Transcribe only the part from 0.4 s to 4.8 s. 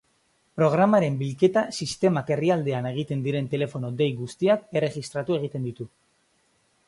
Programaren bilketa sistemak herrialdean egiten diren telefono-dei guztiak